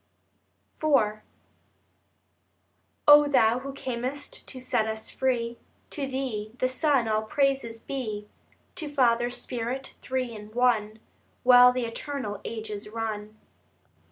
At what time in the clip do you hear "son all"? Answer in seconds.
6.67-7.21